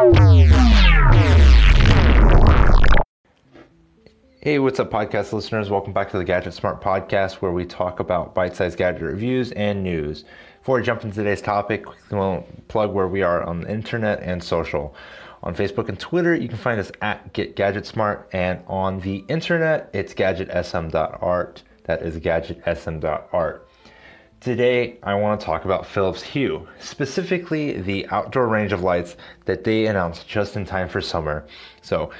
Hey, 0.00 0.06
what's 4.58 4.80
up, 4.80 4.90
podcast 4.90 5.34
listeners? 5.34 5.68
Welcome 5.68 5.92
back 5.92 6.10
to 6.12 6.16
the 6.16 6.24
Gadget 6.24 6.54
Smart 6.54 6.80
Podcast, 6.80 7.34
where 7.34 7.52
we 7.52 7.66
talk 7.66 8.00
about 8.00 8.34
bite 8.34 8.56
sized 8.56 8.78
gadget 8.78 9.02
reviews 9.02 9.52
and 9.52 9.82
news. 9.82 10.24
Before 10.60 10.76
we 10.76 10.82
jump 10.82 11.04
into 11.04 11.16
today's 11.16 11.42
topic, 11.42 11.84
to 12.08 12.42
plug 12.68 12.94
where 12.94 13.08
we 13.08 13.20
are 13.20 13.42
on 13.42 13.60
the 13.60 13.70
internet 13.70 14.22
and 14.22 14.42
social. 14.42 14.94
On 15.42 15.54
Facebook 15.54 15.90
and 15.90 16.00
Twitter, 16.00 16.34
you 16.34 16.48
can 16.48 16.56
find 16.56 16.80
us 16.80 16.90
at 17.02 17.34
Get 17.34 17.54
Gadget 17.54 17.84
Smart, 17.84 18.26
and 18.32 18.62
on 18.68 19.00
the 19.00 19.22
internet, 19.28 19.90
it's 19.92 20.14
gadgetsm.art. 20.14 21.62
That 21.84 22.00
is 22.00 22.16
gadgetsm.art. 22.16 23.68
Today, 24.40 24.96
I 25.02 25.16
want 25.16 25.38
to 25.38 25.44
talk 25.44 25.66
about 25.66 25.84
Philips 25.84 26.22
Hue, 26.22 26.66
specifically 26.78 27.78
the 27.82 28.06
outdoor 28.08 28.48
range 28.48 28.72
of 28.72 28.82
lights 28.82 29.18
that 29.44 29.64
they 29.64 29.84
announced 29.84 30.26
just 30.26 30.56
in 30.56 30.64
time 30.64 30.88
for 30.88 31.02
summer. 31.02 31.46
So, 31.82 32.10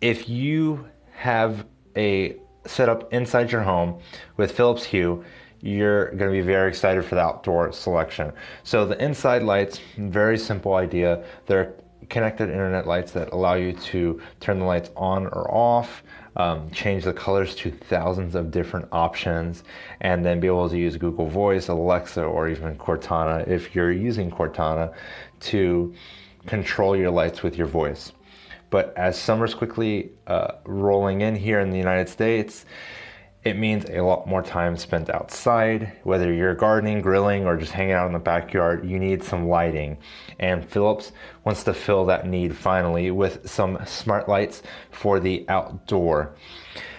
if 0.00 0.28
you 0.28 0.86
have 1.10 1.66
a 1.96 2.36
setup 2.66 3.12
inside 3.12 3.50
your 3.50 3.62
home 3.62 3.98
with 4.36 4.52
Philips 4.52 4.84
Hue, 4.84 5.24
you're 5.60 6.12
going 6.12 6.30
to 6.30 6.38
be 6.38 6.40
very 6.40 6.68
excited 6.68 7.04
for 7.04 7.16
the 7.16 7.20
outdoor 7.20 7.72
selection. 7.72 8.32
So 8.62 8.86
the 8.86 9.02
inside 9.02 9.42
lights, 9.42 9.80
very 9.98 10.38
simple 10.38 10.74
idea. 10.74 11.24
They're 11.46 11.74
connected 12.08 12.48
internet 12.48 12.86
lights 12.86 13.10
that 13.12 13.32
allow 13.32 13.54
you 13.54 13.72
to 13.72 14.20
turn 14.38 14.60
the 14.60 14.64
lights 14.64 14.90
on 14.96 15.26
or 15.26 15.52
off, 15.52 16.04
um, 16.40 16.70
change 16.70 17.04
the 17.04 17.12
colors 17.12 17.54
to 17.56 17.70
thousands 17.70 18.34
of 18.34 18.50
different 18.50 18.88
options, 18.92 19.62
and 20.00 20.24
then 20.24 20.40
be 20.40 20.46
able 20.46 20.70
to 20.70 20.78
use 20.78 20.96
Google 20.96 21.28
Voice, 21.28 21.68
Alexa, 21.68 22.22
or 22.22 22.48
even 22.48 22.76
Cortana 22.76 23.46
if 23.46 23.74
you're 23.74 23.92
using 23.92 24.30
Cortana 24.30 24.94
to 25.50 25.94
control 26.46 26.96
your 26.96 27.10
lights 27.10 27.42
with 27.42 27.58
your 27.58 27.66
voice. 27.66 28.12
But 28.70 28.96
as 28.96 29.18
summer's 29.18 29.54
quickly 29.54 30.12
uh, 30.26 30.52
rolling 30.64 31.20
in 31.20 31.34
here 31.36 31.60
in 31.60 31.70
the 31.70 31.78
United 31.78 32.08
States, 32.08 32.64
it 33.42 33.56
means 33.56 33.86
a 33.88 34.02
lot 34.02 34.28
more 34.28 34.42
time 34.42 34.76
spent 34.76 35.08
outside. 35.08 35.92
Whether 36.02 36.32
you're 36.32 36.54
gardening, 36.54 37.00
grilling, 37.00 37.46
or 37.46 37.56
just 37.56 37.72
hanging 37.72 37.94
out 37.94 38.06
in 38.06 38.12
the 38.12 38.18
backyard, 38.18 38.86
you 38.88 38.98
need 38.98 39.24
some 39.24 39.48
lighting. 39.48 39.96
And 40.38 40.68
Philips 40.68 41.12
wants 41.44 41.64
to 41.64 41.72
fill 41.72 42.04
that 42.06 42.26
need 42.26 42.54
finally 42.54 43.10
with 43.10 43.48
some 43.48 43.78
smart 43.86 44.28
lights 44.28 44.62
for 44.90 45.20
the 45.20 45.46
outdoor. 45.48 46.34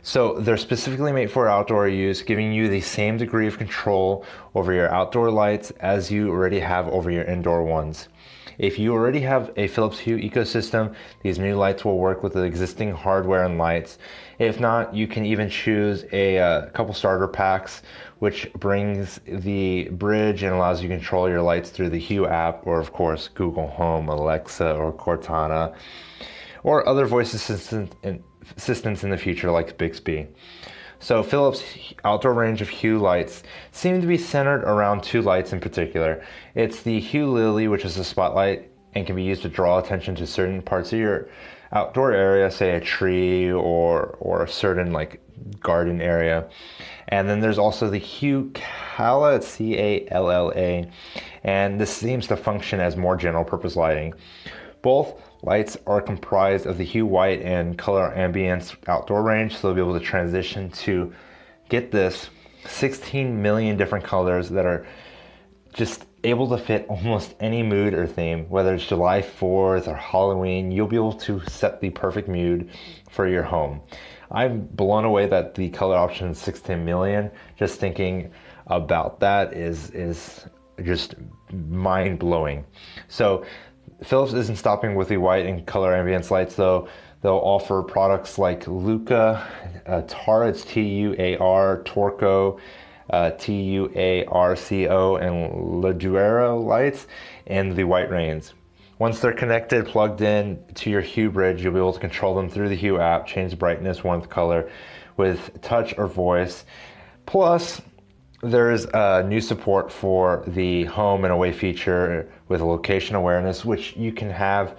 So 0.00 0.40
they're 0.40 0.56
specifically 0.56 1.12
made 1.12 1.30
for 1.30 1.48
outdoor 1.48 1.86
use, 1.86 2.22
giving 2.22 2.50
you 2.50 2.68
the 2.68 2.80
same 2.80 3.18
degree 3.18 3.46
of 3.46 3.58
control 3.58 4.24
over 4.54 4.72
your 4.72 4.92
outdoor 4.92 5.30
lights 5.30 5.70
as 5.80 6.10
you 6.10 6.30
already 6.30 6.60
have 6.60 6.88
over 6.88 7.10
your 7.10 7.24
indoor 7.24 7.62
ones. 7.62 8.08
If 8.58 8.78
you 8.78 8.92
already 8.92 9.20
have 9.20 9.52
a 9.56 9.66
Philips 9.66 9.98
Hue 9.98 10.16
ecosystem, 10.16 10.94
these 11.22 11.38
new 11.38 11.56
lights 11.56 11.84
will 11.84 11.98
work 11.98 12.22
with 12.22 12.32
the 12.32 12.42
existing 12.42 12.92
hardware 12.92 13.44
and 13.44 13.58
lights. 13.58 13.98
If 14.38 14.60
not, 14.60 14.94
you 14.94 15.06
can 15.06 15.24
even 15.24 15.48
choose 15.48 16.04
a, 16.12 16.36
a 16.36 16.44
uh, 16.44 16.70
couple 16.70 16.94
starter 16.94 17.28
packs, 17.28 17.82
which 18.20 18.52
brings 18.54 19.20
the 19.26 19.88
bridge 19.90 20.42
and 20.42 20.54
allows 20.54 20.82
you 20.82 20.88
to 20.88 20.94
control 20.96 21.28
your 21.28 21.42
lights 21.42 21.70
through 21.70 21.90
the 21.90 21.98
Hue 21.98 22.26
app, 22.26 22.66
or 22.66 22.80
of 22.80 22.92
course, 22.92 23.28
Google 23.28 23.66
Home, 23.68 24.08
Alexa, 24.08 24.74
or 24.74 24.92
Cortana, 24.92 25.74
or 26.62 26.88
other 26.88 27.06
voice 27.06 27.34
assistant 27.34 27.94
assistants 28.56 29.04
in 29.04 29.10
the 29.10 29.18
future 29.18 29.50
like 29.50 29.76
Bixby. 29.76 30.28
So 31.02 31.24
Philips' 31.24 31.64
outdoor 32.04 32.32
range 32.32 32.62
of 32.62 32.68
Hue 32.68 32.96
lights 32.96 33.42
seem 33.72 34.00
to 34.00 34.06
be 34.06 34.16
centered 34.16 34.62
around 34.62 35.02
two 35.02 35.20
lights 35.20 35.52
in 35.52 35.58
particular. 35.58 36.24
It's 36.54 36.84
the 36.84 37.00
Hue 37.00 37.28
Lily, 37.28 37.66
which 37.66 37.84
is 37.84 37.98
a 37.98 38.04
spotlight 38.04 38.70
and 38.94 39.04
can 39.04 39.16
be 39.16 39.24
used 39.24 39.42
to 39.42 39.48
draw 39.48 39.80
attention 39.80 40.14
to 40.14 40.26
certain 40.28 40.62
parts 40.62 40.92
of 40.92 41.00
your 41.00 41.28
outdoor 41.72 42.12
area, 42.12 42.48
say 42.52 42.76
a 42.76 42.80
tree 42.80 43.50
or 43.50 44.16
or 44.20 44.44
a 44.44 44.48
certain 44.48 44.92
like 44.92 45.20
garden 45.58 46.00
area. 46.00 46.48
And 47.08 47.28
then 47.28 47.40
there's 47.40 47.58
also 47.58 47.90
the 47.90 47.98
Hue 47.98 48.52
Calla, 48.54 49.42
C 49.42 49.76
A 49.76 50.06
L 50.12 50.30
L 50.30 50.52
A, 50.54 50.88
and 51.42 51.80
this 51.80 51.90
seems 51.90 52.28
to 52.28 52.36
function 52.36 52.78
as 52.78 52.96
more 52.96 53.16
general 53.16 53.44
purpose 53.44 53.74
lighting. 53.74 54.14
Both 54.82 55.20
lights 55.42 55.76
are 55.86 56.00
comprised 56.00 56.66
of 56.66 56.76
the 56.76 56.84
hue 56.84 57.06
white 57.06 57.42
and 57.42 57.78
color 57.78 58.12
ambience 58.16 58.76
outdoor 58.88 59.22
range, 59.22 59.56
so 59.56 59.68
they'll 59.68 59.74
be 59.74 59.90
able 59.90 59.98
to 59.98 60.04
transition 60.04 60.70
to 60.70 61.12
get 61.68 61.90
this 61.90 62.28
16 62.66 63.40
million 63.40 63.76
different 63.76 64.04
colors 64.04 64.48
that 64.50 64.66
are 64.66 64.86
just 65.72 66.04
able 66.24 66.48
to 66.48 66.58
fit 66.58 66.86
almost 66.88 67.34
any 67.40 67.62
mood 67.62 67.94
or 67.94 68.06
theme, 68.06 68.48
whether 68.48 68.74
it's 68.74 68.86
July 68.86 69.22
4th 69.22 69.88
or 69.88 69.96
Halloween, 69.96 70.70
you'll 70.70 70.86
be 70.86 70.96
able 70.96 71.14
to 71.14 71.40
set 71.48 71.80
the 71.80 71.90
perfect 71.90 72.28
mood 72.28 72.70
for 73.10 73.26
your 73.26 73.42
home. 73.42 73.80
I'm 74.30 74.66
blown 74.66 75.04
away 75.04 75.26
that 75.26 75.54
the 75.54 75.70
color 75.70 75.96
option 75.96 76.28
is 76.28 76.38
16 76.38 76.84
million. 76.84 77.30
Just 77.56 77.80
thinking 77.80 78.30
about 78.66 79.20
that 79.20 79.52
is 79.52 79.90
is 79.90 80.46
just 80.84 81.14
mind 81.52 82.18
blowing. 82.18 82.64
So 83.08 83.44
Philips 84.04 84.32
isn't 84.32 84.56
stopping 84.56 84.94
with 84.94 85.08
the 85.08 85.16
white 85.16 85.46
and 85.46 85.66
color 85.66 85.92
ambience 85.92 86.30
lights 86.30 86.56
though. 86.56 86.88
They'll 87.22 87.34
offer 87.34 87.82
products 87.82 88.36
like 88.36 88.66
Lucca, 88.66 89.46
uh, 89.86 90.02
Tuar, 90.02 90.48
it's 90.48 90.64
T 90.64 90.82
U 90.82 91.14
A 91.18 91.36
R, 91.36 91.82
Torco, 91.84 92.58
uh, 93.10 93.30
T 93.32 93.62
U 93.62 93.92
A 93.94 94.24
R 94.26 94.56
C 94.56 94.88
O, 94.88 95.16
and 95.16 95.82
Leduero 95.82 96.64
lights, 96.64 97.06
and 97.46 97.76
the 97.76 97.84
white 97.84 98.10
rains. 98.10 98.54
Once 98.98 99.20
they're 99.20 99.32
connected, 99.32 99.86
plugged 99.86 100.20
in 100.20 100.62
to 100.74 100.90
your 100.90 101.00
Hue 101.00 101.30
bridge, 101.30 101.62
you'll 101.62 101.72
be 101.72 101.78
able 101.78 101.92
to 101.92 102.00
control 102.00 102.34
them 102.34 102.48
through 102.48 102.68
the 102.68 102.74
Hue 102.74 102.98
app, 102.98 103.26
change 103.26 103.58
brightness, 103.58 104.02
warmth, 104.02 104.28
color 104.28 104.70
with 105.16 105.60
touch 105.62 105.94
or 105.98 106.06
voice. 106.06 106.64
Plus, 107.26 107.80
there's 108.42 108.86
a 108.86 109.22
new 109.22 109.40
support 109.40 109.92
for 109.92 110.42
the 110.48 110.84
home 110.84 111.24
and 111.24 111.32
away 111.32 111.52
feature 111.52 112.28
with 112.48 112.60
location 112.60 113.14
awareness, 113.14 113.64
which 113.64 113.96
you 113.96 114.12
can 114.12 114.28
have 114.30 114.76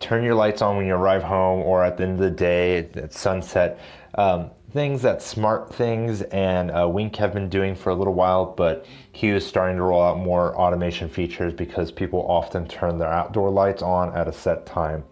turn 0.00 0.24
your 0.24 0.34
lights 0.34 0.62
on 0.62 0.76
when 0.76 0.84
you 0.84 0.94
arrive 0.94 1.22
home 1.22 1.60
or 1.60 1.84
at 1.84 1.96
the 1.96 2.02
end 2.02 2.14
of 2.14 2.18
the 2.18 2.30
day 2.30 2.78
at 2.78 3.12
sunset. 3.12 3.78
Um, 4.16 4.50
things 4.72 5.00
that 5.02 5.22
Smart 5.22 5.72
Things 5.72 6.22
and 6.22 6.72
uh, 6.72 6.88
Wink 6.88 7.14
have 7.16 7.32
been 7.32 7.48
doing 7.48 7.76
for 7.76 7.90
a 7.90 7.94
little 7.94 8.14
while, 8.14 8.46
but 8.46 8.84
Hue 9.12 9.36
is 9.36 9.46
starting 9.46 9.76
to 9.76 9.82
roll 9.82 10.02
out 10.02 10.18
more 10.18 10.56
automation 10.56 11.08
features 11.08 11.54
because 11.54 11.92
people 11.92 12.26
often 12.28 12.66
turn 12.66 12.98
their 12.98 13.12
outdoor 13.12 13.50
lights 13.50 13.82
on 13.82 14.12
at 14.16 14.26
a 14.26 14.32
set 14.32 14.66
time. 14.66 15.04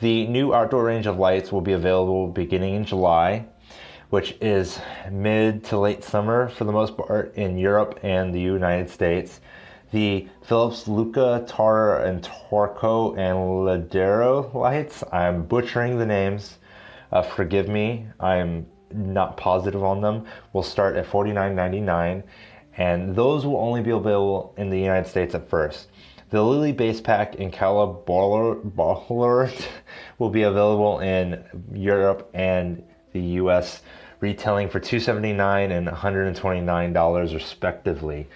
The 0.00 0.26
new 0.28 0.54
outdoor 0.54 0.84
range 0.84 1.06
of 1.06 1.18
lights 1.18 1.52
will 1.52 1.60
be 1.60 1.72
available 1.72 2.28
beginning 2.28 2.74
in 2.74 2.84
July 2.86 3.44
which 4.10 4.36
is 4.40 4.80
mid 5.10 5.64
to 5.64 5.78
late 5.78 6.04
summer 6.04 6.48
for 6.48 6.64
the 6.64 6.72
most 6.72 6.96
part 6.96 7.34
in 7.34 7.58
Europe 7.58 7.98
and 8.02 8.34
the 8.34 8.40
United 8.40 8.88
States. 8.88 9.40
The 9.92 10.28
Philips 10.42 10.88
Lucca, 10.88 11.44
Tuar, 11.48 12.04
and 12.04 12.22
Torco 12.22 13.16
and 13.16 13.36
Ladero 13.38 14.52
lights, 14.54 15.02
I'm 15.12 15.44
butchering 15.44 15.98
the 15.98 16.06
names. 16.06 16.58
Uh, 17.12 17.22
forgive 17.22 17.68
me, 17.68 18.06
I'm 18.20 18.66
not 18.92 19.36
positive 19.36 19.82
on 19.82 20.00
them, 20.00 20.26
will 20.52 20.62
start 20.62 20.96
at 20.96 21.06
$49.99 21.06 22.22
and 22.76 23.16
those 23.16 23.46
will 23.46 23.56
only 23.56 23.80
be 23.80 23.90
available 23.90 24.54
in 24.58 24.70
the 24.70 24.78
United 24.78 25.08
States 25.08 25.34
at 25.34 25.48
first. 25.48 25.88
The 26.30 26.42
Lily 26.42 26.72
base 26.72 27.00
pack 27.00 27.36
Calla 27.52 27.86
Bollard 28.06 29.66
will 30.18 30.30
be 30.30 30.42
available 30.42 30.98
in 30.98 31.44
Europe 31.72 32.28
and 32.34 32.82
the 33.16 33.26
US 33.40 33.82
retailing 34.20 34.68
for 34.68 34.80
279 34.80 35.70
and 35.70 35.86
$129 35.86 37.34
respectively. 37.34 38.28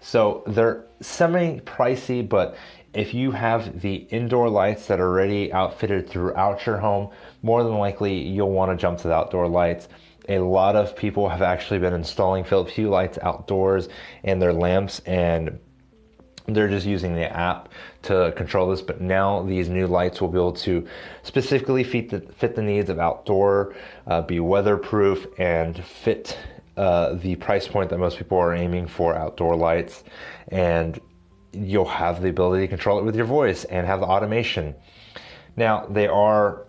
So 0.00 0.42
they're 0.46 0.84
semi 1.00 1.60
pricey, 1.60 2.26
but 2.26 2.56
if 2.94 3.12
you 3.12 3.30
have 3.32 3.80
the 3.80 3.94
indoor 3.94 4.48
lights 4.48 4.86
that 4.86 5.00
are 5.00 5.08
already 5.08 5.52
outfitted 5.52 6.08
throughout 6.08 6.64
your 6.64 6.78
home, 6.78 7.10
more 7.42 7.62
than 7.62 7.78
likely 7.78 8.14
you'll 8.16 8.50
want 8.50 8.70
to 8.70 8.76
jump 8.76 8.98
to 8.98 9.08
the 9.08 9.14
outdoor 9.14 9.48
lights. 9.48 9.88
A 10.28 10.38
lot 10.38 10.76
of 10.76 10.96
people 10.96 11.28
have 11.28 11.42
actually 11.42 11.78
been 11.78 11.92
installing 11.92 12.44
Philips 12.44 12.72
Hue 12.72 12.88
lights 12.88 13.18
outdoors 13.22 13.88
in 14.22 14.38
their 14.38 14.52
lamps 14.52 15.00
and 15.00 15.58
they're 16.48 16.68
just 16.68 16.86
using 16.86 17.14
the 17.14 17.30
app 17.36 17.68
to 18.02 18.32
control 18.36 18.68
this 18.70 18.82
but 18.82 19.00
now 19.00 19.42
these 19.42 19.68
new 19.68 19.86
lights 19.86 20.20
will 20.20 20.28
be 20.28 20.38
able 20.38 20.52
to 20.52 20.86
specifically 21.22 21.82
fit 21.82 22.08
the, 22.08 22.20
fit 22.20 22.54
the 22.54 22.62
needs 22.62 22.88
of 22.88 22.98
outdoor 22.98 23.74
uh, 24.06 24.22
be 24.22 24.40
weatherproof 24.40 25.26
and 25.38 25.84
fit 25.84 26.38
uh, 26.76 27.14
the 27.14 27.36
price 27.36 27.66
point 27.66 27.88
that 27.90 27.98
most 27.98 28.18
people 28.18 28.38
are 28.38 28.54
aiming 28.54 28.86
for 28.86 29.16
outdoor 29.16 29.56
lights. 29.56 30.04
And 30.48 31.00
you'll 31.52 31.86
have 31.86 32.20
the 32.20 32.28
ability 32.28 32.64
to 32.64 32.68
control 32.68 32.98
it 32.98 33.04
with 33.04 33.16
your 33.16 33.24
voice 33.24 33.64
and 33.64 33.86
have 33.86 34.00
the 34.00 34.06
automation. 34.06 34.74
Now 35.56 35.86
they 35.86 36.06
are 36.06 36.66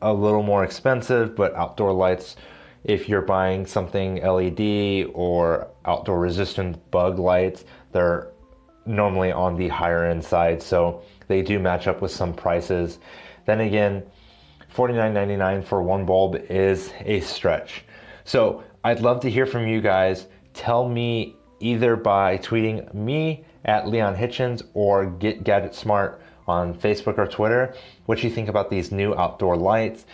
a 0.00 0.12
little 0.12 0.42
more 0.42 0.62
expensive 0.62 1.34
but 1.34 1.54
outdoor 1.54 1.92
lights 1.92 2.36
if 2.84 3.08
you're 3.08 3.22
buying 3.22 3.66
something 3.66 4.22
led 4.22 5.10
or 5.12 5.68
outdoor 5.86 6.20
resistant 6.20 6.90
bug 6.90 7.18
lights 7.18 7.64
they're 7.92 8.28
normally 8.86 9.32
on 9.32 9.56
the 9.56 9.68
higher 9.68 10.04
end 10.04 10.24
side, 10.24 10.62
so 10.62 11.02
they 11.28 11.42
do 11.42 11.58
match 11.58 11.86
up 11.86 12.00
with 12.00 12.10
some 12.10 12.32
prices. 12.32 12.98
Then 13.46 13.60
again, 13.60 14.02
$49.99 14.74 15.64
for 15.64 15.82
one 15.82 16.04
bulb 16.04 16.36
is 16.48 16.92
a 17.00 17.20
stretch. 17.20 17.84
So 18.24 18.62
I'd 18.84 19.00
love 19.00 19.20
to 19.20 19.30
hear 19.30 19.46
from 19.46 19.66
you 19.66 19.80
guys. 19.80 20.26
Tell 20.54 20.88
me 20.88 21.36
either 21.60 21.96
by 21.96 22.38
tweeting 22.38 22.92
me 22.92 23.44
at 23.64 23.88
Leon 23.88 24.16
Hitchens 24.16 24.62
or 24.74 25.06
Get 25.06 25.44
Gadget 25.44 25.74
Smart 25.74 26.20
on 26.46 26.74
Facebook 26.74 27.18
or 27.18 27.26
Twitter 27.26 27.74
what 28.06 28.22
you 28.22 28.30
think 28.30 28.48
about 28.48 28.70
these 28.70 28.92
new 28.92 29.14
outdoor 29.14 29.56
lights. 29.56 30.06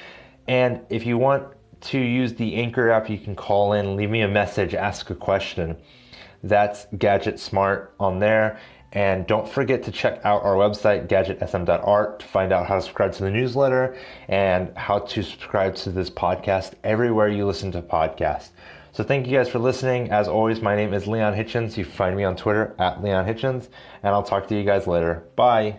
And 0.48 0.80
if 0.88 1.04
you 1.04 1.18
want 1.18 1.44
to 1.82 1.98
use 1.98 2.34
the 2.34 2.54
Anchor 2.56 2.90
app, 2.90 3.10
you 3.10 3.18
can 3.18 3.34
call 3.34 3.72
in, 3.72 3.96
leave 3.96 4.10
me 4.10 4.22
a 4.22 4.28
message, 4.28 4.74
ask 4.74 5.10
a 5.10 5.14
question. 5.14 5.76
That's 6.42 6.86
Gadget 6.98 7.38
Smart 7.38 7.94
on 8.00 8.18
there. 8.18 8.58
And 8.92 9.26
don't 9.26 9.48
forget 9.48 9.82
to 9.84 9.90
check 9.90 10.20
out 10.24 10.42
our 10.42 10.54
website, 10.54 11.08
gadgetsm.art, 11.08 12.20
to 12.20 12.26
find 12.26 12.52
out 12.52 12.66
how 12.66 12.74
to 12.74 12.82
subscribe 12.82 13.12
to 13.14 13.22
the 13.22 13.30
newsletter 13.30 13.96
and 14.28 14.76
how 14.76 14.98
to 14.98 15.22
subscribe 15.22 15.74
to 15.76 15.90
this 15.90 16.10
podcast 16.10 16.72
everywhere 16.84 17.28
you 17.28 17.46
listen 17.46 17.72
to 17.72 17.80
podcasts. 17.80 18.50
So 18.92 19.02
thank 19.02 19.26
you 19.26 19.34
guys 19.38 19.48
for 19.48 19.58
listening. 19.58 20.10
As 20.10 20.28
always, 20.28 20.60
my 20.60 20.76
name 20.76 20.92
is 20.92 21.06
Leon 21.06 21.32
Hitchens. 21.32 21.78
You 21.78 21.86
find 21.86 22.14
me 22.14 22.24
on 22.24 22.36
Twitter 22.36 22.74
at 22.78 23.02
Leon 23.02 23.24
Hitchens, 23.24 23.68
and 24.02 24.14
I'll 24.14 24.22
talk 24.22 24.48
to 24.48 24.54
you 24.54 24.64
guys 24.64 24.86
later. 24.86 25.24
Bye. 25.36 25.78